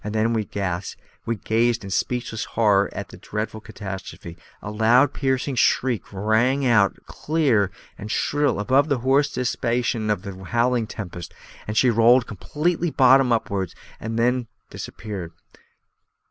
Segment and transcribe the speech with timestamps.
[0.03, 0.95] Then, as
[1.27, 6.97] we gazed in speechless horror at the dreadful catastrophe, a loud, piercing shriek rang out
[7.05, 11.35] clear and shrill above the hoarse diapason of the howling tempest.
[11.73, 15.33] She rolled completely bottom upwards, and then disappeared.